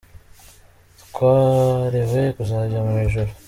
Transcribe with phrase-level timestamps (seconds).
[1.01, 3.31] Twarewe kuzajya mu ijuru.